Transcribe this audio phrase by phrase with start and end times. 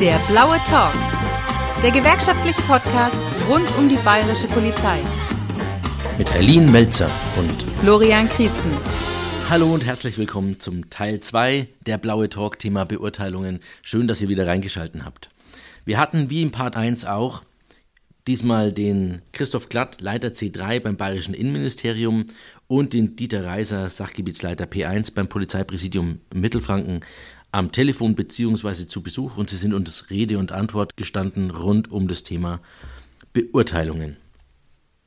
[0.00, 0.92] Der blaue Talk.
[1.82, 3.16] Der gewerkschaftliche Podcast
[3.48, 4.98] rund um die bayerische Polizei.
[6.18, 8.72] Mit Berlin Melzer und Florian Christen.
[9.48, 13.60] Hallo und herzlich willkommen zum Teil 2 der blaue Talk Thema Beurteilungen.
[13.80, 15.30] Schön, dass ihr wieder reingeschalten habt.
[15.86, 17.42] Wir hatten wie im Part 1 auch
[18.26, 22.26] diesmal den Christoph Glatt, Leiter C3 beim Bayerischen Innenministerium
[22.66, 27.00] und den Dieter Reiser, Sachgebietsleiter P1 beim Polizeipräsidium Mittelfranken
[27.56, 28.86] am Telefon bzw.
[28.86, 32.60] zu Besuch und sie sind uns Rede und Antwort gestanden rund um das Thema
[33.32, 34.18] Beurteilungen.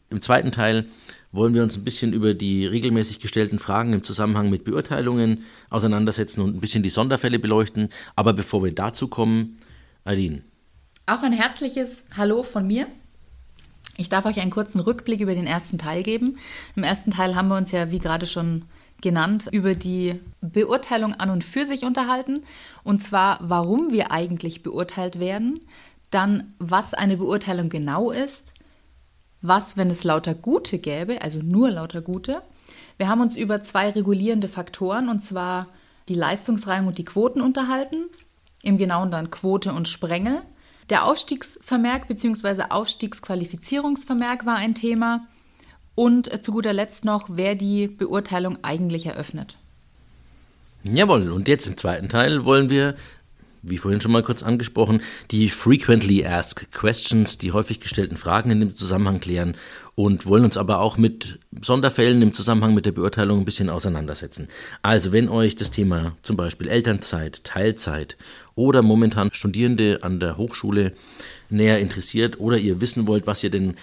[0.10, 0.88] Im zweiten Teil
[1.32, 6.42] wollen wir uns ein bisschen über die regelmäßig gestellten Fragen im Zusammenhang mit Beurteilungen auseinandersetzen
[6.42, 7.90] und ein bisschen die Sonderfälle beleuchten.
[8.16, 9.58] Aber bevor wir dazu kommen,
[10.04, 10.42] Aline.
[11.06, 12.88] Auch ein herzliches Hallo von mir.
[13.96, 16.40] Ich darf euch einen kurzen Rückblick über den ersten Teil geben.
[16.76, 18.66] Im ersten Teil haben wir uns ja, wie gerade schon
[19.02, 22.44] genannt, über die Beurteilung an und für sich unterhalten.
[22.84, 25.60] Und zwar, warum wir eigentlich beurteilt werden,
[26.12, 28.54] dann, was eine Beurteilung genau ist,
[29.42, 32.42] was, wenn es lauter Gute gäbe, also nur lauter Gute.
[32.98, 35.68] Wir haben uns über zwei regulierende Faktoren, und zwar
[36.10, 38.06] die Leistungsreihung und die Quoten unterhalten,
[38.64, 40.42] im Genauen dann Quote und Sprengel.
[40.90, 42.64] Der Aufstiegsvermerk bzw.
[42.70, 45.28] Aufstiegsqualifizierungsvermerk war ein Thema
[46.00, 49.58] und äh, zu guter Letzt noch, wer die Beurteilung eigentlich eröffnet.
[50.82, 52.96] Jawohl, und jetzt im zweiten Teil wollen wir,
[53.64, 58.62] wie vorhin schon mal kurz angesprochen, die Frequently Asked Questions, die häufig gestellten Fragen in
[58.62, 59.56] dem Zusammenhang klären
[59.96, 64.48] und wollen uns aber auch mit Sonderfällen im Zusammenhang mit der Beurteilung ein bisschen auseinandersetzen.
[64.82, 68.16] Also, wenn euch das Thema zum Beispiel Elternzeit, Teilzeit
[68.56, 70.94] oder momentan Studierende an der Hochschule
[71.50, 73.76] näher interessiert oder ihr wissen wollt, was ihr denn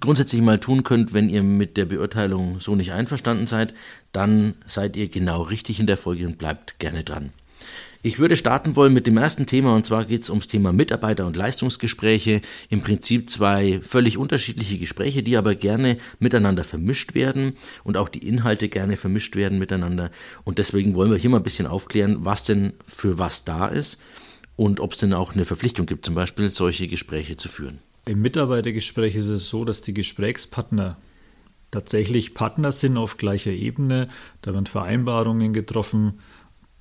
[0.00, 3.74] grundsätzlich mal tun könnt, wenn ihr mit der Beurteilung so nicht einverstanden seid,
[4.12, 7.30] dann seid ihr genau richtig in der Folge und bleibt gerne dran.
[8.00, 11.26] Ich würde starten wollen mit dem ersten Thema und zwar geht es ums Thema Mitarbeiter-
[11.26, 12.42] und Leistungsgespräche.
[12.68, 18.24] Im Prinzip zwei völlig unterschiedliche Gespräche, die aber gerne miteinander vermischt werden und auch die
[18.26, 20.12] Inhalte gerne vermischt werden miteinander.
[20.44, 24.00] Und deswegen wollen wir hier mal ein bisschen aufklären, was denn für was da ist
[24.54, 27.80] und ob es denn auch eine Verpflichtung gibt, zum Beispiel solche Gespräche zu führen.
[28.08, 30.96] Im Mitarbeitergespräch ist es so, dass die Gesprächspartner
[31.70, 34.08] tatsächlich Partner sind auf gleicher Ebene.
[34.40, 36.18] Da werden Vereinbarungen getroffen,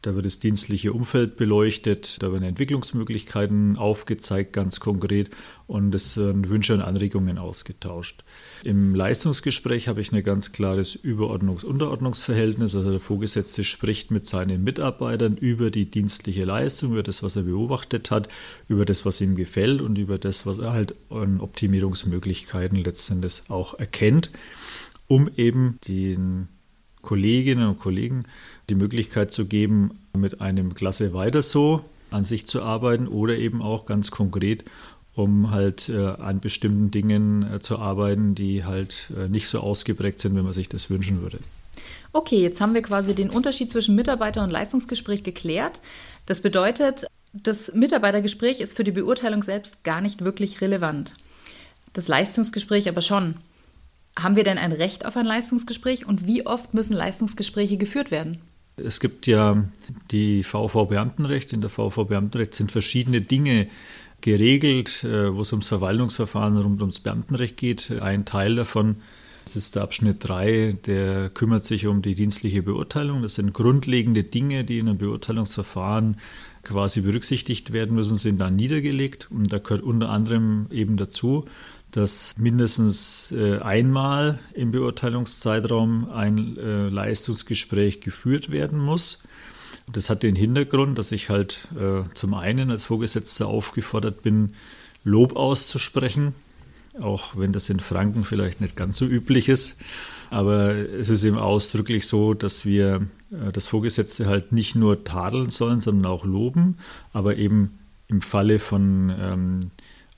[0.08, 5.32] da wird das dienstliche Umfeld beleuchtet, da werden Entwicklungsmöglichkeiten aufgezeigt, ganz konkret,
[5.68, 8.24] und es werden Wünsche und Anregungen ausgetauscht.
[8.64, 12.74] Im Leistungsgespräch habe ich ein ganz klares Überordnungs-Unterordnungsverhältnis.
[12.74, 17.44] Also der Vorgesetzte spricht mit seinen Mitarbeitern über die dienstliche Leistung, über das, was er
[17.44, 18.30] beobachtet hat,
[18.70, 23.78] über das, was ihm gefällt und über das, was er halt an Optimierungsmöglichkeiten letztendlich auch
[23.78, 24.32] erkennt,
[25.08, 26.48] um eben den
[27.08, 28.26] Kolleginnen und Kollegen
[28.70, 33.62] die Möglichkeit zu geben, mit einem Klasse weiter so an sich zu arbeiten oder eben
[33.62, 34.66] auch ganz konkret,
[35.16, 40.20] um halt äh, an bestimmten Dingen äh, zu arbeiten, die halt äh, nicht so ausgeprägt
[40.20, 41.40] sind, wie man sich das wünschen würde.
[42.12, 45.80] Okay, jetzt haben wir quasi den Unterschied zwischen Mitarbeiter- und Leistungsgespräch geklärt.
[46.26, 51.14] Das bedeutet, das Mitarbeitergespräch ist für die Beurteilung selbst gar nicht wirklich relevant.
[51.94, 53.36] Das Leistungsgespräch aber schon.
[54.18, 58.40] Haben wir denn ein Recht auf ein Leistungsgespräch und wie oft müssen Leistungsgespräche geführt werden?
[58.76, 59.64] Es gibt ja
[60.12, 61.54] die VV-Beamtenrecht.
[61.54, 63.68] In der VV-Beamtenrecht sind verschiedene Dinge
[64.22, 68.02] geregelt, äh, wo es ums Verwaltungsverfahren rund ums Beamtenrecht geht.
[68.02, 68.98] Ein Teil davon
[69.48, 73.22] das ist der Abschnitt 3, der kümmert sich um die dienstliche Beurteilung.
[73.22, 76.18] Das sind grundlegende Dinge, die in einem Beurteilungsverfahren
[76.64, 79.30] quasi berücksichtigt werden müssen, sind dann niedergelegt.
[79.32, 81.46] Und da gehört unter anderem eben dazu,
[81.92, 89.28] dass mindestens äh, einmal im Beurteilungszeitraum ein äh, Leistungsgespräch geführt werden muss.
[89.92, 94.54] Das hat den Hintergrund, dass ich halt äh, zum einen als Vorgesetzter aufgefordert bin,
[95.04, 96.36] Lob auszusprechen,
[97.00, 99.80] auch wenn das in Franken vielleicht nicht ganz so üblich ist.
[100.30, 103.08] Aber es ist eben ausdrücklich so, dass wir
[103.54, 106.78] das Vorgesetzte halt nicht nur tadeln sollen, sondern auch loben,
[107.14, 107.80] aber eben
[108.10, 109.60] im Falle von ähm,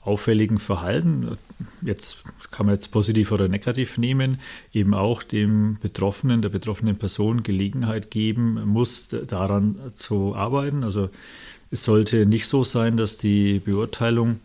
[0.01, 1.37] auffälligen Verhalten,
[1.81, 4.39] jetzt kann man jetzt positiv oder negativ nehmen,
[4.73, 10.83] eben auch dem Betroffenen, der betroffenen Person Gelegenheit geben muss, daran zu arbeiten.
[10.83, 11.09] Also
[11.71, 14.39] es sollte nicht so sein, dass die Beurteilung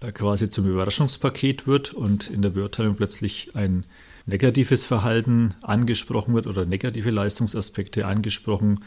[0.00, 3.84] äh, quasi zum Überraschungspaket wird und in der Beurteilung plötzlich ein
[4.26, 8.80] negatives Verhalten angesprochen wird oder negative Leistungsaspekte angesprochen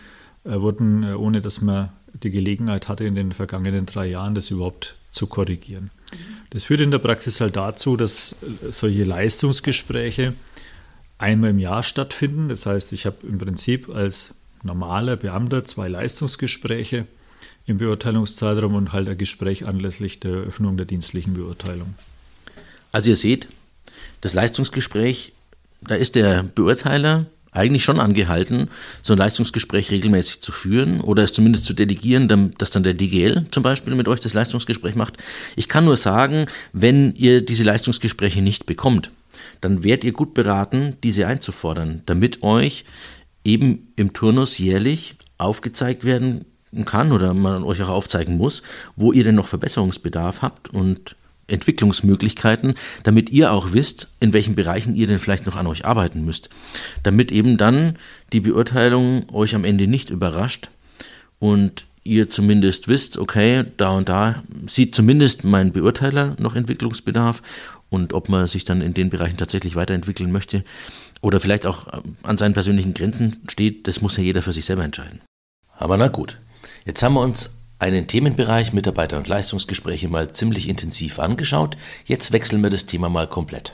[0.45, 1.89] äh, wurden, äh, ohne dass man
[2.23, 5.91] die Gelegenheit hatte, in den vergangenen drei Jahren das überhaupt zu korrigieren.
[6.51, 8.35] Das führt in der Praxis halt dazu, dass
[8.71, 10.33] solche Leistungsgespräche
[11.17, 12.49] einmal im Jahr stattfinden.
[12.49, 17.05] Das heißt, ich habe im Prinzip als normaler Beamter zwei Leistungsgespräche
[17.65, 21.95] im Beurteilungszeitraum und halt ein Gespräch anlässlich der Eröffnung der dienstlichen Beurteilung.
[22.91, 23.47] Also ihr seht,
[24.21, 25.33] das Leistungsgespräch,
[25.81, 27.25] da ist der Beurteiler
[27.55, 28.69] eigentlich schon angehalten,
[29.01, 33.47] so ein Leistungsgespräch regelmäßig zu führen oder es zumindest zu delegieren, dass dann der DGL
[33.51, 35.17] zum Beispiel mit euch das Leistungsgespräch macht.
[35.55, 39.11] Ich kann nur sagen, wenn ihr diese Leistungsgespräche nicht bekommt,
[39.61, 42.85] dann werdet ihr gut beraten, diese einzufordern, damit euch
[43.43, 46.45] eben im Turnus jährlich aufgezeigt werden
[46.85, 48.63] kann oder man euch auch aufzeigen muss,
[48.95, 51.15] wo ihr denn noch Verbesserungsbedarf habt und
[51.47, 56.25] Entwicklungsmöglichkeiten, damit ihr auch wisst, in welchen Bereichen ihr denn vielleicht noch an euch arbeiten
[56.25, 56.49] müsst.
[57.03, 57.97] Damit eben dann
[58.33, 60.69] die Beurteilung euch am Ende nicht überrascht
[61.39, 67.41] und ihr zumindest wisst, okay, da und da sieht zumindest mein Beurteiler noch Entwicklungsbedarf
[67.89, 70.63] und ob man sich dann in den Bereichen tatsächlich weiterentwickeln möchte
[71.21, 71.87] oder vielleicht auch
[72.23, 75.21] an seinen persönlichen Grenzen steht, das muss ja jeder für sich selber entscheiden.
[75.77, 76.37] Aber na gut,
[76.85, 81.77] jetzt haben wir uns einen Themenbereich Mitarbeiter- und Leistungsgespräche mal ziemlich intensiv angeschaut.
[82.05, 83.73] Jetzt wechseln wir das Thema mal komplett.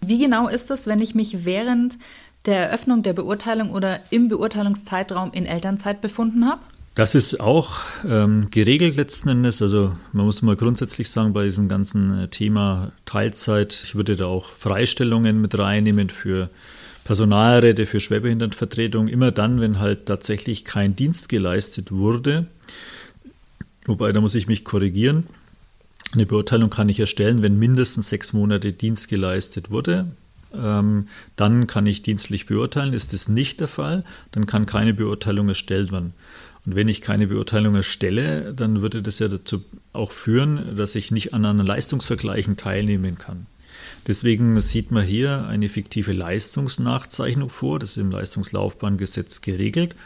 [0.00, 1.98] Wie genau ist es, wenn ich mich während
[2.44, 6.60] der Eröffnung der Beurteilung oder im Beurteilungszeitraum in Elternzeit befunden habe?
[6.94, 9.60] Das ist auch ähm, geregelt letzten Endes.
[9.60, 14.26] Also man muss mal grundsätzlich sagen, bei diesem ganzen äh, Thema Teilzeit, ich würde da
[14.26, 16.48] auch Freistellungen mit reinnehmen für
[17.04, 22.46] Personalräte, für Schwerbehindertenvertretung, immer dann, wenn halt tatsächlich kein Dienst geleistet wurde
[23.86, 25.26] Wobei, da muss ich mich korrigieren.
[26.12, 30.06] Eine Beurteilung kann ich erstellen, wenn mindestens sechs Monate Dienst geleistet wurde.
[30.54, 32.92] Ähm, dann kann ich dienstlich beurteilen.
[32.92, 36.14] Ist das nicht der Fall, dann kann keine Beurteilung erstellt werden.
[36.64, 41.10] Und wenn ich keine Beurteilung erstelle, dann würde das ja dazu auch führen, dass ich
[41.10, 43.46] nicht an einem Leistungsvergleichen teilnehmen kann.
[44.06, 47.78] Deswegen sieht man hier eine fiktive Leistungsnachzeichnung vor.
[47.78, 49.96] Das ist im Leistungslaufbahngesetz geregelt.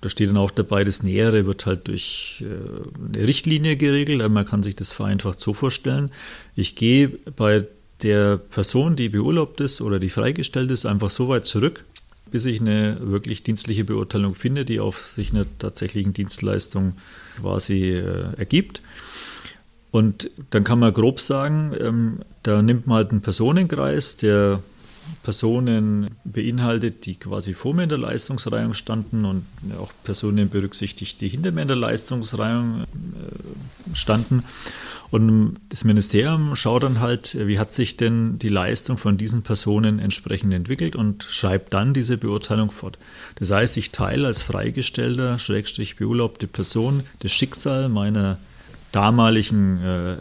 [0.00, 4.26] Da steht dann auch dabei, das Nähere wird halt durch äh, eine Richtlinie geregelt.
[4.30, 6.10] Man kann sich das vereinfacht so vorstellen.
[6.54, 7.66] Ich gehe bei
[8.02, 11.84] der Person, die beurlaubt ist oder die freigestellt ist, einfach so weit zurück,
[12.30, 16.94] bis ich eine wirklich dienstliche Beurteilung finde, die auf sich einer tatsächlichen Dienstleistung
[17.40, 18.80] quasi äh, ergibt.
[19.90, 24.60] Und dann kann man grob sagen, ähm, da nimmt man halt einen Personenkreis, der
[25.22, 29.44] Personen beinhaltet, die quasi vor mir in der Leistungsreihung standen und
[29.78, 34.44] auch Personen berücksichtigt, die hinter mir in der Leistungsreihung äh, standen.
[35.10, 39.98] Und das Ministerium schaut dann halt, wie hat sich denn die Leistung von diesen Personen
[39.98, 42.96] entsprechend entwickelt und schreibt dann diese Beurteilung fort.
[43.34, 48.38] Das heißt, ich teile als freigestellter, schrägstrich beurlaubte Person das Schicksal meiner
[48.92, 50.16] damaligen äh,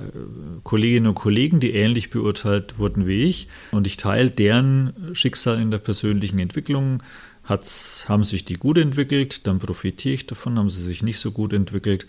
[0.63, 3.47] Kolleginnen und Kollegen, die ähnlich beurteilt wurden wie ich.
[3.71, 7.01] Und ich teile deren Schicksal in der persönlichen Entwicklung.
[7.43, 10.59] Hat's, haben sich die gut entwickelt, dann profitiere ich davon.
[10.59, 12.05] Haben sie sich nicht so gut entwickelt,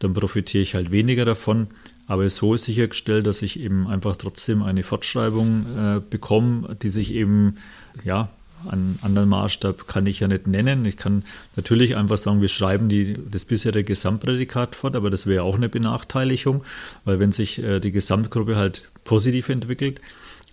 [0.00, 1.68] dann profitiere ich halt weniger davon.
[2.08, 7.14] Aber so ist sichergestellt, dass ich eben einfach trotzdem eine Fortschreibung äh, bekomme, die sich
[7.14, 7.54] eben
[8.04, 8.28] ja,
[8.68, 10.84] einen anderen Maßstab kann ich ja nicht nennen.
[10.84, 11.24] Ich kann
[11.56, 15.68] natürlich einfach sagen, wir schreiben die, das bisherige Gesamtprädikat fort, aber das wäre auch eine
[15.68, 16.64] Benachteiligung,
[17.04, 20.00] weil wenn sich äh, die Gesamtgruppe halt positiv entwickelt,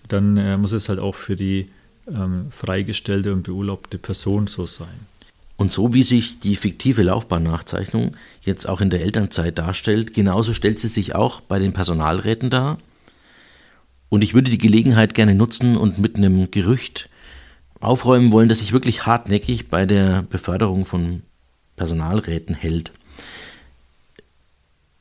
[0.08, 1.70] dann äh, muss es halt auch für die
[2.08, 5.08] ähm, freigestellte und beurlaubte Person so sein.
[5.58, 8.12] Und so wie sich die fiktive Laufbahnnachzeichnung
[8.42, 12.80] jetzt auch in der Elternzeit darstellt, genauso stellt sie sich auch bei den Personalräten dar.
[14.08, 17.09] Und ich würde die Gelegenheit gerne nutzen und mit einem Gerücht
[17.80, 21.22] aufräumen wollen, das sich wirklich hartnäckig bei der Beförderung von
[21.76, 22.92] Personalräten hält.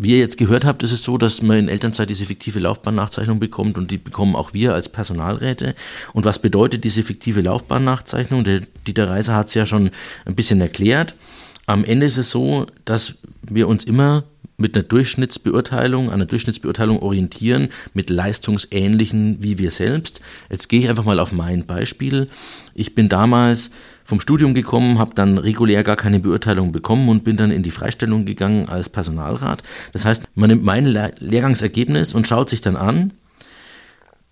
[0.01, 3.41] Wie ihr jetzt gehört habt, ist es so, dass man in Elternzeit diese fiktive Laufbahnnachzeichnung
[3.41, 5.75] bekommt und die bekommen auch wir als Personalräte.
[6.13, 8.45] Und was bedeutet diese fiktive Laufbahnnachzeichnung?
[8.45, 9.91] Der Dieter Reiser hat es ja schon
[10.25, 11.17] ein bisschen erklärt.
[11.67, 14.23] Am Ende ist es so, dass wir uns immer
[14.59, 20.21] mit einer Durchschnittsbeurteilung, einer Durchschnittsbeurteilung orientieren, mit leistungsähnlichen wie wir selbst.
[20.51, 22.29] Jetzt gehe ich einfach mal auf mein Beispiel.
[22.75, 23.71] Ich bin damals
[24.05, 27.71] vom Studium gekommen, habe dann regulär gar keine Beurteilung bekommen und bin dann in die
[27.71, 29.63] Freistellung gegangen als Personalrat.
[29.93, 33.13] Das heißt, man nimmt mein Lehrgangsergebnis und schaut sich dann an,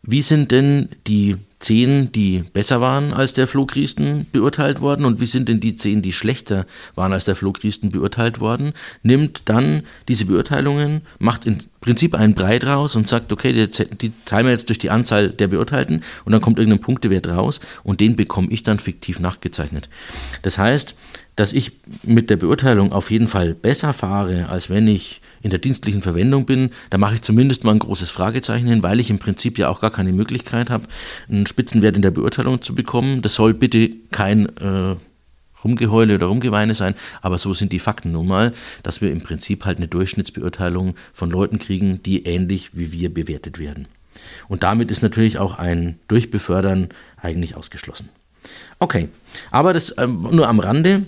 [0.06, 3.66] wie sind denn die zehn, die besser waren als der Flo
[4.30, 8.40] beurteilt worden und wie sind denn die zehn, die schlechter waren als der Flo beurteilt
[8.40, 8.72] worden?
[9.02, 14.12] Nimmt dann diese Beurteilungen, macht im Prinzip einen Brei draus und sagt, okay, die, die
[14.25, 18.00] teilen wir jetzt durch die Anzahl der Beurteilten und dann kommt irgendein Punktewert raus und
[18.00, 19.88] den bekomme ich dann fiktiv nachgezeichnet.
[20.42, 20.94] Das heißt,
[21.36, 21.72] dass ich
[22.02, 26.47] mit der Beurteilung auf jeden Fall besser fahre, als wenn ich in der dienstlichen Verwendung
[26.47, 29.69] bin, da mache ich zumindest mal ein großes Fragezeichen hin, weil ich im Prinzip ja
[29.69, 30.85] auch gar keine Möglichkeit habe,
[31.28, 33.23] einen Spitzenwert in der Beurteilung zu bekommen.
[33.23, 34.97] Das soll bitte kein äh,
[35.64, 38.52] Rumgeheule oder Rumgeweine sein, aber so sind die Fakten nun mal,
[38.83, 43.59] dass wir im Prinzip halt eine Durchschnittsbeurteilung von Leuten kriegen, die ähnlich wie wir bewertet
[43.59, 43.88] werden.
[44.49, 48.09] Und damit ist natürlich auch ein Durchbefördern eigentlich ausgeschlossen.
[48.78, 49.09] Okay,
[49.50, 51.07] aber das ähm, nur am Rande.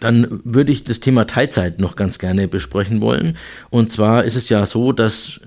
[0.00, 3.36] Dann würde ich das Thema Teilzeit noch ganz gerne besprechen wollen.
[3.70, 5.40] Und zwar ist es ja so, dass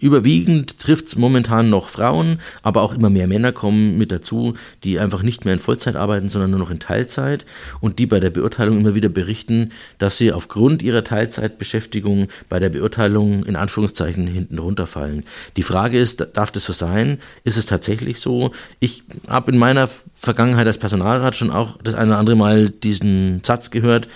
[0.00, 4.98] Überwiegend trifft es momentan noch Frauen, aber auch immer mehr Männer kommen mit dazu, die
[4.98, 7.46] einfach nicht mehr in Vollzeit arbeiten, sondern nur noch in Teilzeit
[7.80, 12.68] und die bei der Beurteilung immer wieder berichten, dass sie aufgrund ihrer Teilzeitbeschäftigung bei der
[12.68, 15.24] Beurteilung in Anführungszeichen hinten runterfallen.
[15.56, 17.18] Die Frage ist, darf das so sein?
[17.44, 18.50] Ist es tatsächlich so?
[18.80, 23.42] Ich habe in meiner Vergangenheit als Personalrat schon auch das eine oder andere Mal diesen
[23.42, 24.08] Satz gehört,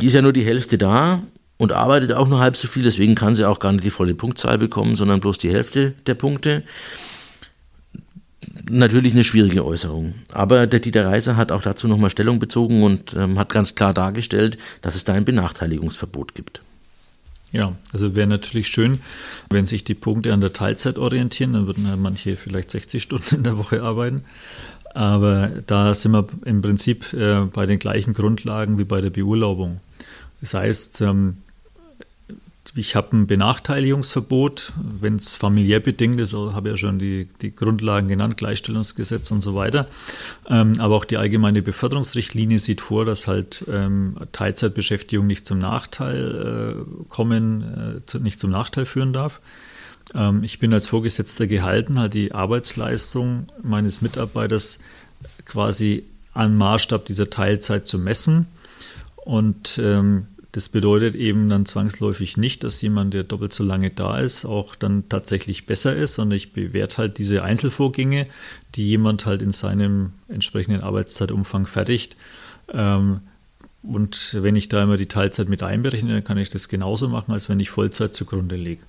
[0.00, 1.22] die ist ja nur die Hälfte da
[1.56, 4.14] und arbeitet auch nur halb so viel, deswegen kann sie auch gar nicht die volle
[4.14, 6.64] Punktzahl bekommen, sondern bloß die Hälfte der Punkte.
[8.68, 10.14] Natürlich eine schwierige Äußerung.
[10.32, 13.94] Aber der Dieter Reiser hat auch dazu nochmal Stellung bezogen und ähm, hat ganz klar
[13.94, 16.60] dargestellt, dass es da ein Benachteiligungsverbot gibt.
[17.52, 18.98] Ja, also wäre natürlich schön,
[19.48, 23.36] wenn sich die Punkte an der Teilzeit orientieren, dann würden ja manche vielleicht 60 Stunden
[23.36, 24.24] in der Woche arbeiten.
[24.92, 29.80] Aber da sind wir im Prinzip äh, bei den gleichen Grundlagen wie bei der Beurlaubung.
[30.44, 31.38] Das heißt, ähm,
[32.74, 38.08] ich habe ein Benachteiligungsverbot, wenn es familiär bedingt ist, habe ja schon die, die Grundlagen
[38.08, 39.88] genannt, Gleichstellungsgesetz und so weiter.
[40.46, 46.84] Ähm, aber auch die allgemeine Beförderungsrichtlinie sieht vor, dass halt ähm, Teilzeitbeschäftigung nicht zum Nachteil
[46.84, 49.40] äh, kommen, äh, nicht zum Nachteil führen darf.
[50.42, 54.78] Ich bin als Vorgesetzter gehalten, halt die Arbeitsleistung meines Mitarbeiters
[55.46, 58.46] quasi am Maßstab dieser Teilzeit zu messen.
[59.24, 64.20] Und ähm, das bedeutet eben dann zwangsläufig nicht, dass jemand, der doppelt so lange da
[64.20, 68.28] ist, auch dann tatsächlich besser ist, sondern ich bewerte halt diese Einzelvorgänge,
[68.76, 72.16] die jemand halt in seinem entsprechenden Arbeitszeitumfang fertigt.
[72.72, 73.22] Ähm,
[73.82, 77.32] und wenn ich da immer die Teilzeit mit einberechne, dann kann ich das genauso machen,
[77.32, 78.82] als wenn ich Vollzeit zugrunde lege.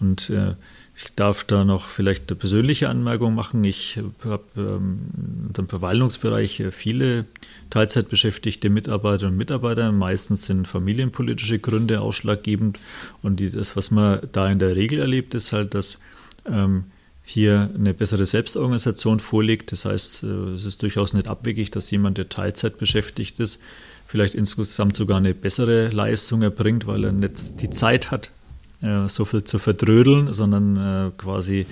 [0.00, 0.54] Und äh,
[0.96, 3.64] ich darf da noch vielleicht eine persönliche Anmerkung machen.
[3.64, 7.24] Ich habe ähm, in unserem Verwaltungsbereich viele
[7.70, 9.90] Teilzeitbeschäftigte Mitarbeiter und Mitarbeiter.
[9.90, 12.78] Meistens sind familienpolitische Gründe ausschlaggebend.
[13.22, 15.98] Und das, was man da in der Regel erlebt, ist halt, dass
[16.46, 16.84] ähm,
[17.24, 19.72] hier eine bessere Selbstorganisation vorliegt.
[19.72, 23.60] Das heißt, äh, es ist durchaus nicht abwegig, dass jemand, der Teilzeit beschäftigt ist,
[24.06, 28.30] vielleicht insgesamt sogar eine bessere Leistung erbringt, weil er nicht die Zeit hat,
[28.84, 31.66] äh, so viel zu verdrödeln, sondern äh, quasi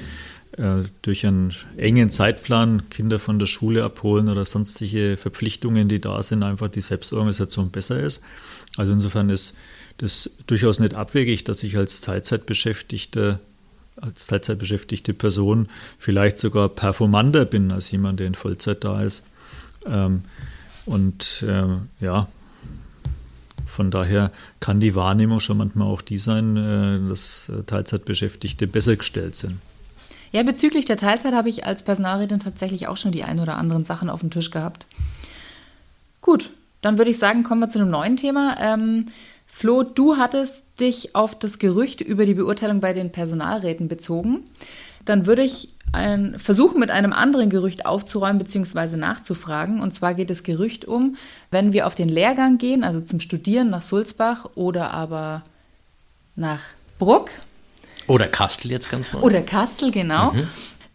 [0.56, 6.22] äh, durch einen engen Zeitplan Kinder von der Schule abholen oder sonstige Verpflichtungen, die da
[6.22, 8.22] sind, einfach die Selbstorganisation besser ist.
[8.76, 9.56] Also insofern ist
[9.98, 13.40] das durchaus nicht abwegig, dass ich als Teilzeitbeschäftigter
[14.00, 19.26] als Teilzeitbeschäftigte Person vielleicht sogar performanter bin als jemand, der in Vollzeit da ist.
[19.84, 20.22] Ähm,
[20.86, 21.44] und
[22.00, 22.26] ja,
[23.72, 28.96] von daher kann die Wahrnehmung schon manchmal auch die sein, äh, dass äh, Teilzeitbeschäftigte besser
[28.96, 29.58] gestellt sind.
[30.30, 33.84] Ja, bezüglich der Teilzeit habe ich als Personalrätin tatsächlich auch schon die ein oder anderen
[33.84, 34.86] Sachen auf dem Tisch gehabt.
[36.20, 36.50] Gut,
[36.82, 38.56] dann würde ich sagen, kommen wir zu einem neuen Thema.
[38.60, 39.06] Ähm,
[39.46, 44.44] Flo, du hattest dich auf das Gerücht über die Beurteilung bei den Personalräten bezogen.
[45.04, 48.96] Dann würde ich ein, versuchen, mit einem anderen Gerücht aufzuräumen bzw.
[48.96, 49.80] nachzufragen.
[49.80, 51.16] Und zwar geht das Gerücht um,
[51.50, 55.44] wenn wir auf den Lehrgang gehen, also zum Studieren nach Sulzbach oder aber
[56.34, 56.60] nach
[56.98, 57.30] Bruck.
[58.06, 59.20] Oder Kastel jetzt ganz neu.
[59.20, 60.32] Oder Kastel, genau.
[60.32, 60.48] Mhm.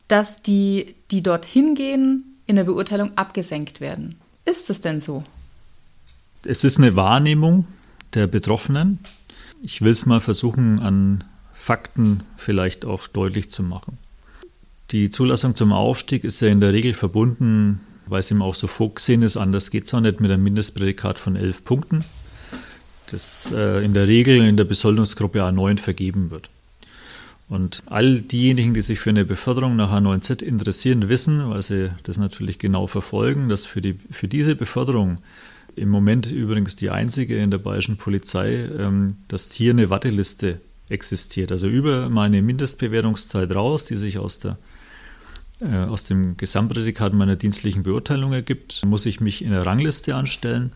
[0.08, 4.16] Dass die, die dorthin gehen, in der Beurteilung abgesenkt werden.
[4.46, 5.24] Ist es denn so?
[6.44, 7.68] Es ist eine Wahrnehmung
[8.14, 9.00] der Betroffenen.
[9.62, 11.24] Ich will es mal versuchen, an
[11.54, 13.98] Fakten vielleicht auch deutlich zu machen.
[14.92, 18.68] Die Zulassung zum Aufstieg ist ja in der Regel verbunden, weil es ihm auch so
[18.68, 22.06] vorgesehen ist, anders geht es auch nicht mit einem Mindestprädikat von elf Punkten,
[23.08, 26.50] das äh, in der Regel in der Besoldungsgruppe A9 vergeben wird.
[27.50, 32.18] Und all diejenigen, die sich für eine Beförderung nach A9Z interessieren, wissen, weil sie das
[32.18, 35.18] natürlich genau verfolgen, dass für, die, für diese Beförderung
[35.76, 41.52] im Moment übrigens die einzige in der bayerischen Polizei, ähm, dass hier eine Warteliste existiert.
[41.52, 44.58] Also über meine Mindestbewertungszeit raus, die sich aus der
[45.62, 50.72] aus dem Gesamtprädikat meiner dienstlichen Beurteilung ergibt, muss ich mich in der Rangliste anstellen,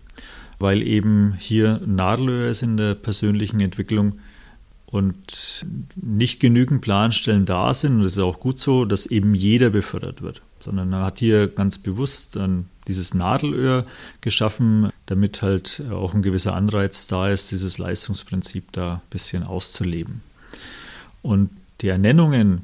[0.57, 4.19] weil eben hier Nadelöhr ist in der persönlichen Entwicklung
[4.88, 9.69] und nicht genügend Planstellen da sind, und das ist auch gut so, dass eben jeder
[9.69, 13.85] befördert wird, sondern man hat hier ganz bewusst dann dieses Nadelöhr
[14.19, 20.21] geschaffen, damit halt auch ein gewisser Anreiz da ist, dieses Leistungsprinzip da ein bisschen auszuleben.
[21.21, 22.63] Und die Ernennungen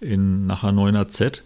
[0.00, 1.44] in nachher 9 AZ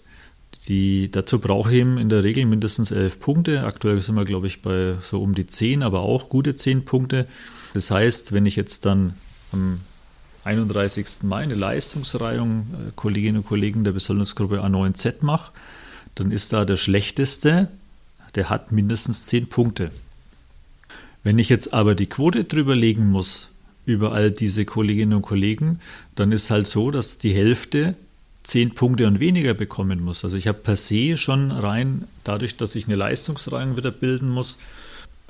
[0.69, 3.65] Die, dazu brauche ich eben in der Regel mindestens elf Punkte.
[3.65, 7.27] Aktuell sind wir, glaube ich, bei so um die zehn, aber auch gute zehn Punkte.
[7.75, 9.15] Das heißt, wenn ich jetzt dann
[9.53, 9.81] am
[10.45, 11.23] 31.
[11.23, 15.53] Mai eine Leistungsreihung äh, Kolleginnen und Kollegen der Besoldungsgruppe A9Z mache,
[16.15, 17.69] dann ist da der Schlechteste,
[18.35, 19.91] der hat mindestens zehn Punkte.
[21.23, 23.53] Wenn ich jetzt aber die Quote drüber legen muss,
[23.87, 25.81] über all diese Kolleginnen und Kollegen,
[26.15, 27.95] dann ist halt so, dass die Hälfte
[28.43, 30.25] zehn Punkte und weniger bekommen muss.
[30.25, 34.61] Also ich habe per se schon rein, dadurch, dass ich eine Leistungsreihen wieder bilden muss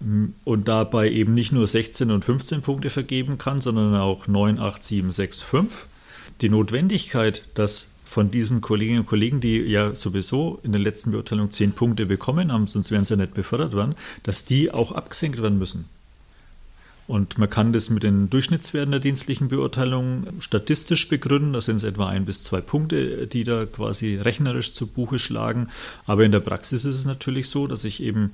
[0.00, 4.59] mm, und dabei eben nicht nur 16 und 15 Punkte vergeben kann, sondern auch 9,
[4.59, 5.87] 8, 7, 6, 5,
[6.40, 11.50] die Notwendigkeit, dass von diesen Kolleginnen und Kollegen, die ja sowieso in der letzten Beurteilung
[11.50, 15.40] 10 Punkte bekommen haben, sonst wären sie ja nicht befördert worden, dass die auch abgesenkt
[15.40, 15.88] werden müssen.
[17.09, 21.52] Und man kann das mit den Durchschnittswerten der dienstlichen Beurteilung statistisch begründen.
[21.52, 25.68] Das sind es etwa ein bis zwei Punkte, die da quasi rechnerisch zu Buche schlagen.
[26.06, 28.32] Aber in der Praxis ist es natürlich so, dass ich eben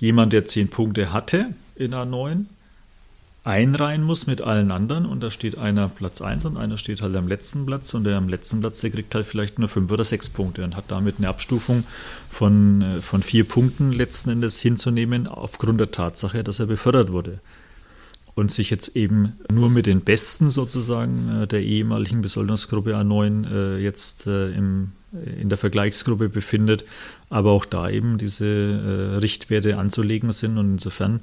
[0.00, 2.44] jemand, der zehn Punkte hatte in A9,
[3.44, 7.16] einreihen muss mit allen anderen und da steht einer Platz 1 und einer steht halt
[7.16, 10.04] am letzten Platz und der am letzten Platz, der kriegt halt vielleicht nur fünf oder
[10.04, 11.84] sechs Punkte und hat damit eine Abstufung
[12.30, 17.40] von, äh, von vier Punkten letzten Endes hinzunehmen aufgrund der Tatsache, dass er befördert wurde
[18.34, 23.78] und sich jetzt eben nur mit den Besten sozusagen äh, der ehemaligen Besoldungsgruppe A9 äh,
[23.82, 24.92] jetzt äh, im,
[25.40, 26.84] in der Vergleichsgruppe befindet,
[27.28, 30.56] aber auch da eben diese Richtwerte anzulegen sind.
[30.56, 31.20] Und insofern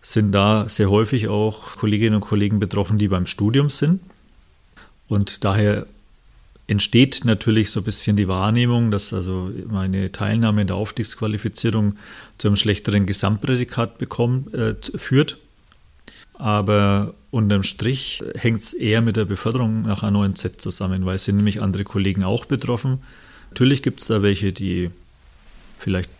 [0.00, 4.00] sind da sehr häufig auch Kolleginnen und Kollegen betroffen, die beim Studium sind.
[5.06, 5.86] Und daher
[6.66, 11.96] entsteht natürlich so ein bisschen die Wahrnehmung, dass also meine Teilnahme in der Aufstiegsqualifizierung
[12.38, 15.36] zu einem schlechteren Gesamtprädikat bekommt, äh, führt
[16.40, 21.36] aber unterm Strich hängt es eher mit der Beförderung nach A9Z zusammen, weil es sind
[21.36, 22.98] nämlich andere Kollegen auch betroffen.
[23.50, 24.90] Natürlich gibt es da welche, die
[25.78, 26.10] vielleicht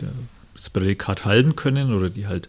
[0.55, 2.49] das Prädikat halten können oder die halt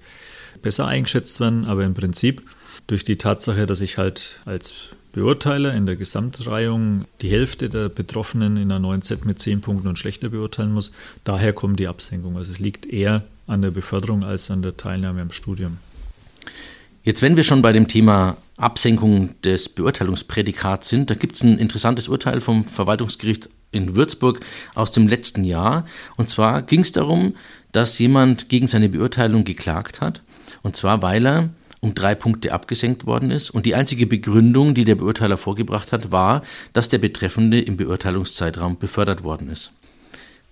[0.61, 2.41] besser eingeschätzt werden, aber im Prinzip
[2.87, 8.57] durch die Tatsache, dass ich halt als Beurteiler in der Gesamtreihung die Hälfte der Betroffenen
[8.57, 10.93] in einer 9Z mit 10 Punkten und schlechter beurteilen muss,
[11.23, 12.37] daher kommt die Absenkung.
[12.37, 15.77] Also es liegt eher an der Beförderung als an der Teilnahme am Studium.
[17.03, 21.57] Jetzt, wenn wir schon bei dem Thema Absenkung des Beurteilungsprädikats sind, da gibt es ein
[21.57, 24.39] interessantes Urteil vom Verwaltungsgericht in Würzburg
[24.75, 25.85] aus dem letzten Jahr.
[26.15, 27.35] Und zwar ging es darum,
[27.71, 30.21] dass jemand gegen seine Beurteilung geklagt hat.
[30.61, 33.49] Und zwar, weil er um drei Punkte abgesenkt worden ist.
[33.49, 38.77] Und die einzige Begründung, die der Beurteiler vorgebracht hat, war, dass der Betreffende im Beurteilungszeitraum
[38.77, 39.71] befördert worden ist.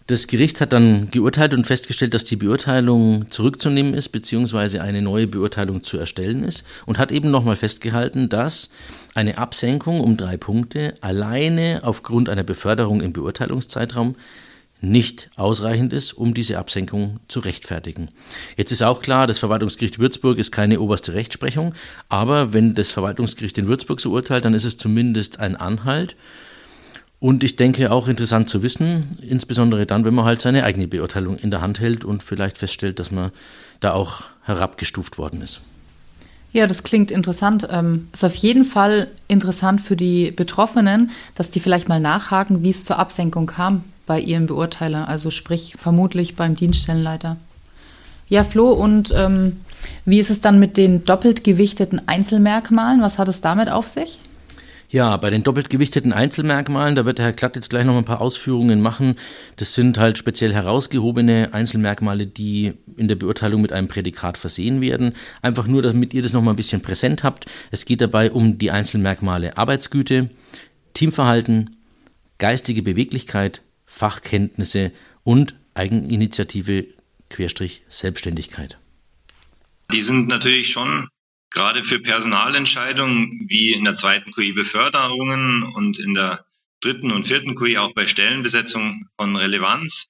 [0.10, 5.28] Das Gericht hat dann geurteilt und festgestellt, dass die Beurteilung zurückzunehmen ist, beziehungsweise eine neue
[5.28, 8.72] Beurteilung zu erstellen ist und hat eben nochmal festgehalten, dass
[9.14, 14.16] eine Absenkung um drei Punkte alleine aufgrund einer Beförderung im Beurteilungszeitraum
[14.82, 18.10] nicht ausreichend ist, um diese Absenkung zu rechtfertigen.
[18.58, 21.76] Jetzt ist auch klar, das Verwaltungsgericht Würzburg ist keine oberste Rechtsprechung,
[22.08, 26.16] aber wenn das Verwaltungsgericht in Würzburg so urteilt, dann ist es zumindest ein Anhalt
[27.20, 31.38] und ich denke auch interessant zu wissen, insbesondere dann, wenn man halt seine eigene Beurteilung
[31.38, 33.32] in der Hand hält und vielleicht feststellt, dass man
[33.82, 35.62] da auch herabgestuft worden ist.
[36.52, 37.68] Ja, das klingt interessant.
[37.70, 42.72] Ähm, ist auf jeden Fall interessant für die Betroffenen, dass die vielleicht mal nachhaken, wie
[42.72, 47.38] es zur Absenkung kam bei ihrem Beurteiler, also sprich vermutlich beim Dienststellenleiter.
[48.28, 49.60] Ja, Flo, und ähm,
[50.06, 53.02] wie ist es dann mit den doppelt gewichteten Einzelmerkmalen?
[53.02, 54.20] Was hat es damit auf sich?
[54.92, 58.06] Ja, bei den doppelt gewichteten Einzelmerkmalen, da wird der Herr Klatt jetzt gleich noch ein
[58.06, 59.18] paar Ausführungen machen.
[59.58, 65.14] Das sind halt speziell herausgehobene Einzelmerkmale, die in der Beurteilung mit einem Prädikat versehen werden.
[65.44, 67.46] Einfach nur, damit ihr das noch mal ein bisschen präsent habt.
[67.70, 70.32] Es geht dabei um die Einzelmerkmale Arbeitsgüte,
[70.96, 71.76] Teamverhalten,
[72.40, 74.92] geistige Beweglichkeit, Fachkenntnisse
[75.24, 76.88] und Eigeninitiative
[77.30, 78.80] Querstrich Selbstständigkeit.
[79.92, 81.08] Die sind natürlich schon
[81.52, 86.46] gerade für Personalentscheidungen wie in der zweiten QI Beförderungen und in der
[86.82, 90.10] dritten und vierten QI auch bei Stellenbesetzung von Relevanz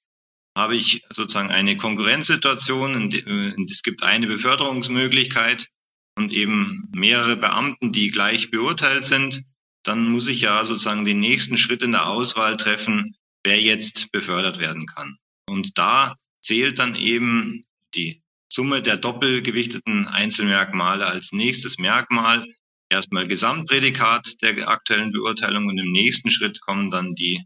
[0.58, 3.66] habe ich sozusagen eine Konkurrenzsituation.
[3.70, 5.70] Es gibt eine Beförderungsmöglichkeit
[6.16, 9.44] und eben mehrere Beamten, die gleich beurteilt sind.
[9.84, 14.60] Dann muss ich ja sozusagen den nächsten Schritt in der Auswahl treffen, wer jetzt befördert
[14.60, 15.18] werden kann.
[15.48, 17.62] Und da zählt dann eben
[17.96, 22.46] die Summe der doppelgewichteten Einzelmerkmale als nächstes Merkmal.
[22.90, 27.44] Erstmal Gesamtprädikat der aktuellen Beurteilung und im nächsten Schritt kommen dann die,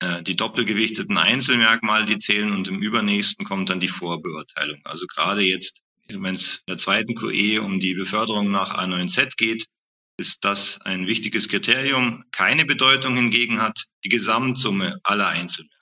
[0.00, 4.80] äh, die doppelgewichteten Einzelmerkmale, die zählen und im übernächsten kommt dann die Vorbeurteilung.
[4.84, 9.66] Also gerade jetzt, wenn es in der zweiten QE um die Beförderung nach A9Z geht,
[10.16, 12.24] ist das ein wichtiges Kriterium.
[12.32, 15.78] Keine Bedeutung hingegen hat die Gesamtsumme aller Einzelmerkmale.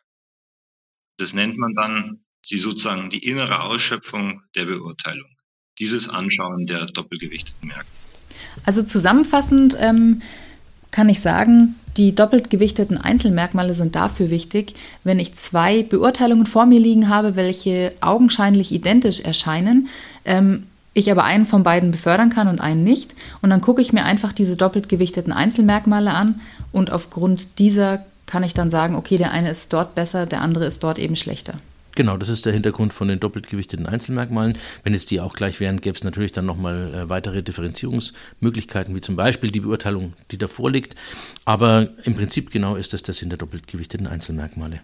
[1.19, 5.29] Das nennt man dann sie sozusagen die innere Ausschöpfung der Beurteilung.
[5.79, 7.89] Dieses Anschauen der doppelgewichteten Merkmale.
[8.65, 10.23] Also zusammenfassend ähm,
[10.91, 16.67] kann ich sagen, die doppelt gewichteten Einzelmerkmale sind dafür wichtig, wenn ich zwei Beurteilungen vor
[16.67, 19.89] mir liegen habe, welche augenscheinlich identisch erscheinen,
[20.25, 23.15] ähm, ich aber einen von beiden befördern kann und einen nicht.
[23.43, 26.41] Und dann gucke ich mir einfach diese doppelt gewichteten Einzelmerkmale an
[26.73, 30.65] und aufgrund dieser kann ich dann sagen, okay, der eine ist dort besser, der andere
[30.65, 31.59] ist dort eben schlechter.
[31.97, 34.57] Genau, das ist der Hintergrund von den doppelt gewichteten Einzelmerkmalen.
[34.85, 39.01] Wenn es die auch gleich wären, gäbe es natürlich dann nochmal äh, weitere Differenzierungsmöglichkeiten, wie
[39.01, 40.95] zum Beispiel die Beurteilung, die davor liegt.
[41.47, 44.81] Aber im Prinzip genau ist das der Sinn der doppelt gewichteten Einzelmerkmale.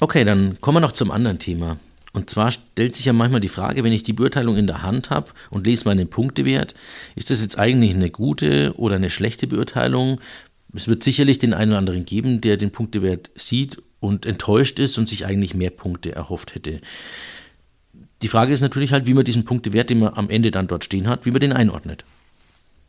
[0.00, 1.76] Okay, dann kommen wir noch zum anderen Thema.
[2.14, 5.10] Und zwar stellt sich ja manchmal die Frage, wenn ich die Beurteilung in der Hand
[5.10, 6.74] habe und lese meinen Punktewert,
[7.14, 10.18] ist das jetzt eigentlich eine gute oder eine schlechte Beurteilung?
[10.72, 14.98] Es wird sicherlich den einen oder anderen geben, der den Punktewert sieht und enttäuscht ist
[14.98, 16.80] und sich eigentlich mehr Punkte erhofft hätte.
[18.22, 20.84] Die Frage ist natürlich halt, wie man diesen Punktewert, den man am Ende dann dort
[20.84, 22.04] stehen hat, wie man den einordnet.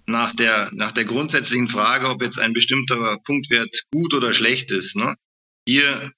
[0.08, 4.96] Nach der, nach der grundsätzlichen Frage, ob jetzt ein bestimmter Punktwert gut oder schlecht ist,
[4.96, 5.16] ne?
[5.68, 6.12] hier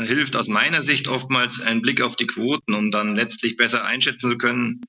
[0.00, 4.30] hilft aus meiner Sicht oftmals ein Blick auf die Quoten, um dann letztlich besser einschätzen
[4.30, 4.80] zu können,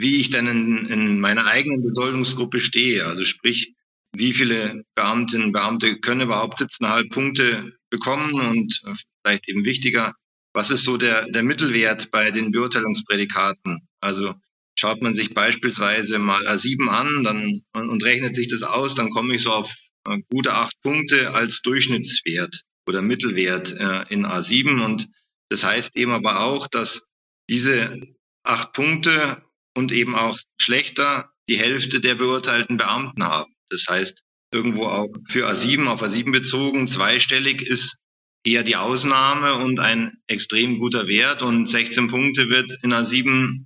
[0.00, 3.04] wie ich denn in, in meiner eigenen Besoldungsgruppe stehe.
[3.06, 3.74] Also sprich,
[4.14, 8.80] wie viele Beamtinnen und Beamte können überhaupt 17,5 Punkte bekommen und
[9.22, 10.14] vielleicht eben wichtiger,
[10.52, 13.86] was ist so der, der Mittelwert bei den Beurteilungsprädikaten?
[14.00, 14.34] Also
[14.76, 19.34] schaut man sich beispielsweise mal A7 an dann, und rechnet sich das aus, dann komme
[19.34, 19.74] ich so auf
[20.08, 24.82] äh, gute acht Punkte als Durchschnittswert oder Mittelwert äh, in A7.
[24.84, 25.08] Und
[25.50, 27.06] das heißt eben aber auch, dass
[27.48, 28.00] diese
[28.44, 29.42] acht Punkte
[29.76, 33.52] und eben auch schlechter die Hälfte der beurteilten Beamten haben.
[33.70, 37.96] Das heißt, irgendwo auch für A7 auf A7 bezogen, zweistellig ist
[38.44, 41.42] eher die Ausnahme und ein extrem guter Wert.
[41.42, 43.58] Und 16 Punkte wird in A7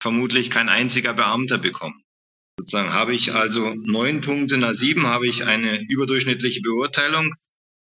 [0.00, 2.00] vermutlich kein einziger Beamter bekommen.
[2.58, 7.32] Sozusagen habe ich also neun Punkte in A7, habe ich eine überdurchschnittliche Beurteilung,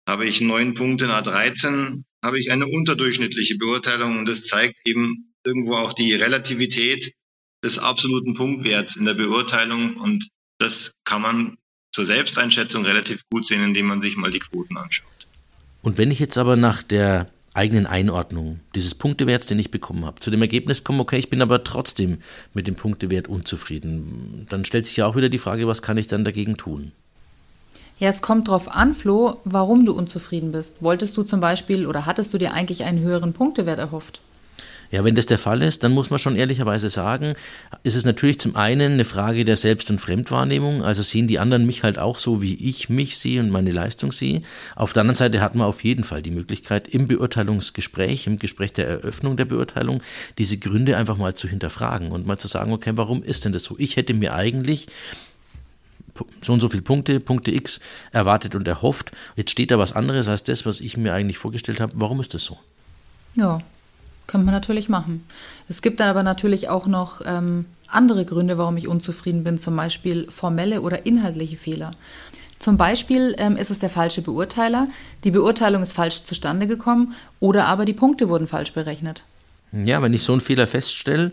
[0.07, 4.19] habe ich neun Punkte in A13, habe ich eine unterdurchschnittliche Beurteilung.
[4.19, 7.13] Und das zeigt eben irgendwo auch die Relativität
[7.63, 9.95] des absoluten Punktwerts in der Beurteilung.
[9.97, 10.27] Und
[10.59, 11.57] das kann man
[11.91, 15.07] zur Selbsteinschätzung relativ gut sehen, indem man sich mal die Quoten anschaut.
[15.81, 20.19] Und wenn ich jetzt aber nach der eigenen Einordnung dieses Punktewerts, den ich bekommen habe,
[20.19, 22.19] zu dem Ergebnis komme, okay, ich bin aber trotzdem
[22.53, 26.07] mit dem Punktewert unzufrieden, dann stellt sich ja auch wieder die Frage, was kann ich
[26.07, 26.91] dann dagegen tun?
[27.99, 30.83] Ja, es kommt darauf an, Flo, warum du unzufrieden bist.
[30.83, 34.21] Wolltest du zum Beispiel oder hattest du dir eigentlich einen höheren Punktewert erhofft?
[34.91, 37.33] Ja, wenn das der Fall ist, dann muss man schon ehrlicherweise sagen,
[37.83, 40.83] ist es natürlich zum einen eine Frage der Selbst- und Fremdwahrnehmung.
[40.83, 44.11] Also sehen die anderen mich halt auch so, wie ich mich sehe und meine Leistung
[44.11, 44.43] sehe.
[44.75, 48.73] Auf der anderen Seite hat man auf jeden Fall die Möglichkeit, im Beurteilungsgespräch, im Gespräch
[48.73, 50.01] der Eröffnung der Beurteilung,
[50.37, 53.63] diese Gründe einfach mal zu hinterfragen und mal zu sagen, okay, warum ist denn das
[53.63, 53.75] so?
[53.77, 54.87] Ich hätte mir eigentlich
[56.41, 57.79] so und so viele Punkte, Punkte X
[58.11, 59.11] erwartet und erhofft.
[59.35, 61.93] Jetzt steht da was anderes als das, was ich mir eigentlich vorgestellt habe.
[61.95, 62.57] Warum ist das so?
[63.35, 63.59] Ja,
[64.27, 65.25] könnte man natürlich machen.
[65.67, 69.75] Es gibt dann aber natürlich auch noch ähm, andere Gründe, warum ich unzufrieden bin, zum
[69.75, 71.91] Beispiel formelle oder inhaltliche Fehler.
[72.59, 74.87] Zum Beispiel ähm, ist es der falsche Beurteiler,
[75.23, 79.23] die Beurteilung ist falsch zustande gekommen oder aber die Punkte wurden falsch berechnet.
[79.71, 81.31] Ja, wenn ich so einen Fehler feststelle,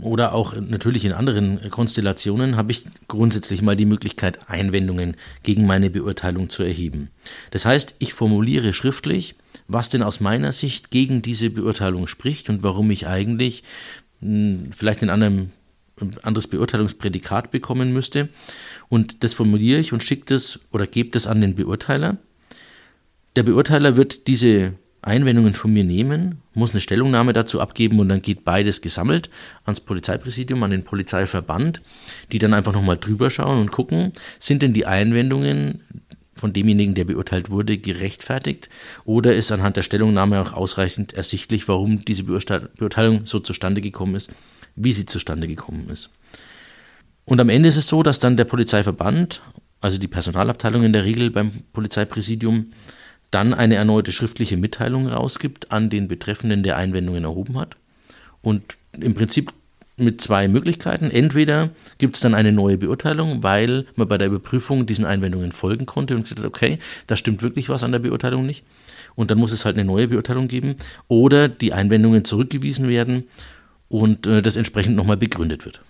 [0.00, 5.90] oder auch natürlich in anderen Konstellationen habe ich grundsätzlich mal die Möglichkeit, Einwendungen gegen meine
[5.90, 7.10] Beurteilung zu erheben.
[7.52, 12.62] Das heißt, ich formuliere schriftlich, was denn aus meiner Sicht gegen diese Beurteilung spricht und
[12.62, 13.62] warum ich eigentlich
[14.20, 15.50] mh, hm, vielleicht ein anderem,
[16.22, 18.28] anderes Beurteilungsprädikat bekommen müsste.
[18.88, 22.16] Und das formuliere ich und schicke das oder gebe das an den Beurteiler.
[23.36, 28.22] Der Beurteiler wird diese Einwendungen von mir nehmen, muss eine Stellungnahme dazu abgeben und dann
[28.22, 29.28] geht beides gesammelt
[29.64, 31.82] ans Polizeipräsidium, an den Polizeiverband,
[32.32, 35.82] die dann einfach nochmal drüber schauen und gucken, sind denn die Einwendungen
[36.36, 38.68] von demjenigen, der beurteilt wurde, gerechtfertigt
[39.04, 44.32] oder ist anhand der Stellungnahme auch ausreichend ersichtlich, warum diese Beurteilung so zustande gekommen ist,
[44.76, 46.10] wie sie zustande gekommen ist.
[47.24, 49.42] Und am Ende ist es so, dass dann der Polizeiverband,
[49.80, 52.72] also die Personalabteilung in der Regel beim Polizeipräsidium,
[53.30, 57.76] dann eine erneute schriftliche Mitteilung rausgibt an den Betreffenden, der Einwendungen erhoben hat.
[58.42, 59.52] Und im Prinzip
[59.96, 61.10] mit zwei Möglichkeiten.
[61.10, 65.86] Entweder gibt es dann eine neue Beurteilung, weil man bei der Überprüfung diesen Einwendungen folgen
[65.86, 68.64] konnte und gesagt hat, okay, da stimmt wirklich was an der Beurteilung nicht.
[69.14, 70.76] Und dann muss es halt eine neue Beurteilung geben.
[71.06, 73.24] Oder die Einwendungen zurückgewiesen werden
[73.88, 75.80] und äh, das entsprechend nochmal begründet wird.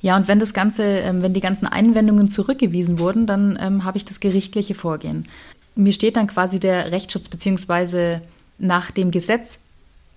[0.00, 3.98] Ja, und wenn das Ganze, ähm, wenn die ganzen Einwendungen zurückgewiesen wurden, dann ähm, habe
[3.98, 5.28] ich das gerichtliche Vorgehen.
[5.74, 8.20] Mir steht dann quasi der Rechtsschutz bzw
[8.58, 9.58] nach dem Gesetz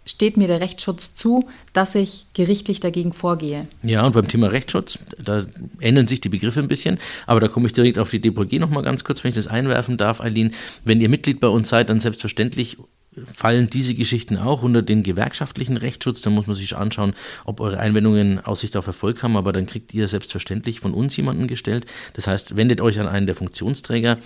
[0.06, 3.68] steht mir der Rechtsschutz zu, dass ich gerichtlich dagegen vorgehe.
[3.84, 5.46] Ja, und beim Thema Rechtsschutz, da
[5.80, 8.84] ändern sich die Begriffe ein bisschen, aber da komme ich direkt auf die DPG nochmal
[8.84, 10.54] ganz kurz, wenn ich das einwerfen darf, Eileen.
[10.84, 12.78] Wenn ihr Mitglied bei uns seid, dann selbstverständlich
[13.26, 16.22] fallen diese Geschichten auch unter den gewerkschaftlichen Rechtsschutz.
[16.22, 17.14] Dann muss man sich anschauen,
[17.46, 21.48] ob eure Einwendungen Aussicht auf Erfolg haben, aber dann kriegt ihr selbstverständlich von uns jemanden
[21.48, 21.86] gestellt.
[22.14, 24.18] Das heißt, wendet euch an einen der Funktionsträger,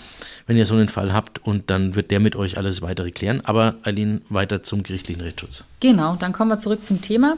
[0.45, 3.41] wenn ihr so einen Fall habt und dann wird der mit euch alles weitere klären.
[3.43, 5.63] Aber Eileen, weiter zum gerichtlichen Rechtsschutz.
[5.79, 7.37] Genau, dann kommen wir zurück zum Thema.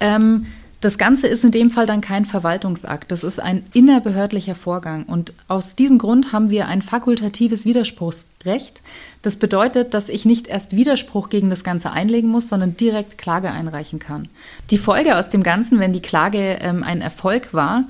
[0.00, 0.46] Ähm,
[0.80, 5.04] das Ganze ist in dem Fall dann kein Verwaltungsakt, das ist ein innerbehördlicher Vorgang.
[5.04, 8.82] Und aus diesem Grund haben wir ein fakultatives Widerspruchsrecht.
[9.22, 13.50] Das bedeutet, dass ich nicht erst Widerspruch gegen das Ganze einlegen muss, sondern direkt Klage
[13.50, 14.28] einreichen kann.
[14.70, 17.82] Die Folge aus dem Ganzen, wenn die Klage ähm, ein Erfolg war,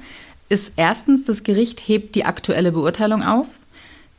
[0.49, 3.47] ist erstens, das Gericht hebt die aktuelle Beurteilung auf.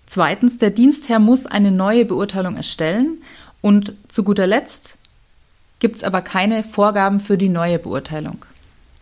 [0.08, 3.21] Zweitens, der Dienstherr muss eine neue Beurteilung erstellen.
[3.62, 4.97] Und zu guter Letzt
[5.80, 8.45] gibt es aber keine Vorgaben für die neue Beurteilung.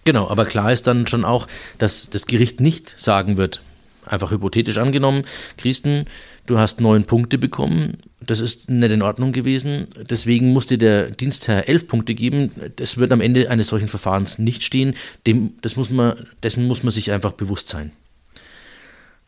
[0.06, 1.48] Genau, aber klar ist dann schon auch,
[1.80, 3.62] dass das Gericht nicht sagen wird,
[4.06, 5.24] einfach hypothetisch angenommen,
[5.58, 6.06] Christen,
[6.46, 11.68] du hast neun Punkte bekommen, das ist nicht in Ordnung gewesen, deswegen musste der Dienstherr
[11.68, 14.94] elf Punkte geben, das wird am Ende eines solchen Verfahrens nicht stehen,
[15.26, 16.14] Dem, das muss man,
[16.44, 17.92] dessen muss man sich einfach bewusst sein.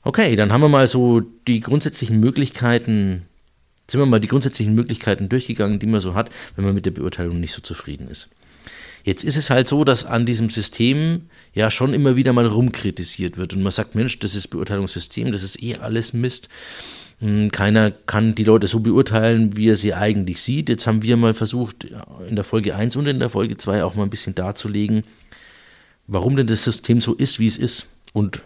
[0.04, 3.24] Okay, dann haben wir mal so die grundsätzlichen Möglichkeiten,
[3.90, 6.92] sind wir mal die grundsätzlichen Möglichkeiten durchgegangen, die man so hat, wenn man mit der
[6.92, 8.30] Beurteilung nicht so zufrieden ist.
[9.08, 13.38] Jetzt ist es halt so, dass an diesem System ja schon immer wieder mal rumkritisiert
[13.38, 16.50] wird und man sagt, Mensch, das ist Beurteilungssystem, das ist eh alles Mist.
[17.22, 20.68] Hm, keiner kann die Leute so beurteilen, wie er sie eigentlich sieht.
[20.68, 21.88] Jetzt haben wir mal versucht,
[22.28, 25.04] in der Folge 1 und in der Folge 2 auch mal ein bisschen darzulegen,
[26.08, 28.42] warum denn das System so ist, wie es ist und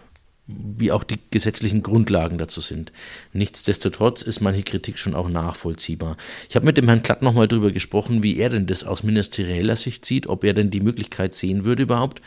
[0.46, 2.92] wie auch die gesetzlichen Grundlagen dazu sind.
[3.32, 6.16] Nichtsdestotrotz ist manche Kritik schon auch nachvollziehbar.
[6.48, 9.76] Ich habe mit dem Herrn Klatt nochmal darüber gesprochen, wie er denn das aus ministerieller
[9.76, 12.20] Sicht sieht, ob er denn die Möglichkeit sehen würde überhaupt,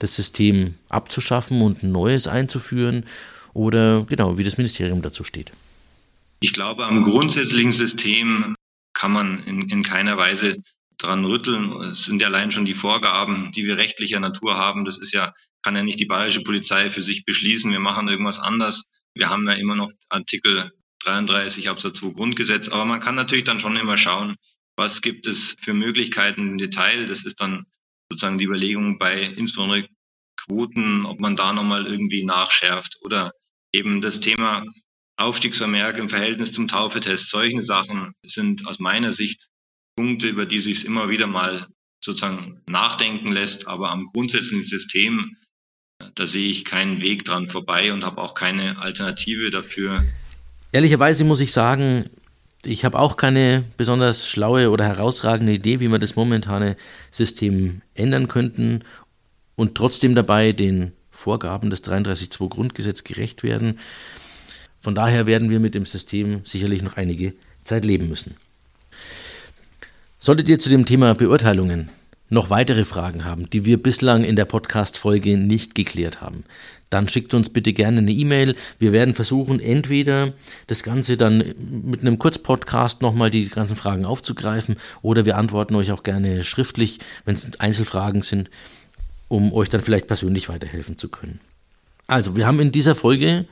[0.00, 3.04] das System abzuschaffen und ein neues einzuführen
[3.52, 5.52] oder genau, wie das Ministerium dazu steht.
[6.40, 8.54] Ich glaube, am grundsätzlichen System
[8.92, 10.60] kann man in, in keiner Weise
[10.98, 11.80] dran rütteln.
[11.82, 14.84] Es sind ja allein schon die Vorgaben, die wir rechtlicher Natur haben.
[14.84, 15.32] Das ist ja
[15.64, 18.84] kann ja nicht die bayerische Polizei für sich beschließen, wir machen irgendwas anders.
[19.14, 20.70] Wir haben ja immer noch Artikel
[21.04, 24.36] 33 Absatz 2 Grundgesetz, aber man kann natürlich dann schon immer schauen,
[24.76, 27.06] was gibt es für Möglichkeiten im Detail.
[27.06, 27.64] Das ist dann
[28.10, 29.88] sozusagen die Überlegung bei insbesondere
[30.36, 33.32] Quoten, ob man da nochmal irgendwie nachschärft oder
[33.72, 34.64] eben das Thema
[35.16, 37.30] Aufstiegsvermerk im Verhältnis zum Taufetest.
[37.30, 39.48] Solche Sachen sind aus meiner Sicht
[39.96, 41.66] Punkte, über die sich immer wieder mal
[42.02, 43.68] sozusagen nachdenken lässt.
[43.68, 45.36] Aber am grundsätzlichen System
[46.14, 50.04] da sehe ich keinen Weg dran vorbei und habe auch keine Alternative dafür.
[50.72, 52.10] Ehrlicherweise muss ich sagen,
[52.64, 56.76] ich habe auch keine besonders schlaue oder herausragende Idee, wie wir das momentane
[57.10, 58.82] System ändern könnten
[59.56, 63.78] und trotzdem dabei den Vorgaben des 33.2 Grundgesetz gerecht werden.
[64.80, 68.36] Von daher werden wir mit dem System sicherlich noch einige Zeit leben müssen.
[70.18, 71.88] Solltet ihr zu dem Thema Beurteilungen
[72.34, 76.44] noch weitere Fragen haben, die wir bislang in der Podcast-Folge nicht geklärt haben,
[76.90, 78.54] dann schickt uns bitte gerne eine E-Mail.
[78.78, 80.32] Wir werden versuchen, entweder
[80.66, 85.90] das Ganze dann mit einem Kurzpodcast nochmal die ganzen Fragen aufzugreifen oder wir antworten euch
[85.90, 88.50] auch gerne schriftlich, wenn es Einzelfragen sind,
[89.28, 91.40] um euch dann vielleicht persönlich weiterhelfen zu können.
[92.06, 93.46] Also, wir haben in dieser Folge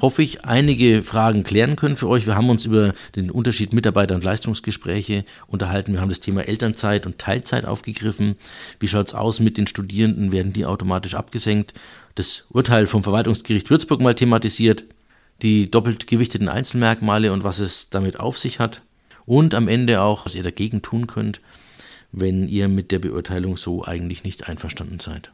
[0.00, 2.26] hoffe ich, einige Fragen klären können für euch.
[2.26, 5.94] Wir haben uns über den Unterschied Mitarbeiter- und Leistungsgespräche unterhalten.
[5.94, 8.36] Wir haben das Thema Elternzeit und Teilzeit aufgegriffen.
[8.78, 10.32] Wie schaut es aus mit den Studierenden?
[10.32, 11.74] Werden die automatisch abgesenkt?
[12.14, 14.84] Das Urteil vom Verwaltungsgericht Würzburg mal thematisiert.
[15.42, 18.82] Die doppelt gewichteten Einzelmerkmale und was es damit auf sich hat.
[19.26, 21.40] Und am Ende auch, was ihr dagegen tun könnt,
[22.12, 25.30] wenn ihr mit der Beurteilung so eigentlich nicht einverstanden seid.